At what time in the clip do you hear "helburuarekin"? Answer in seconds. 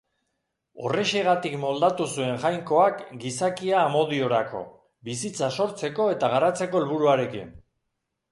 6.83-7.53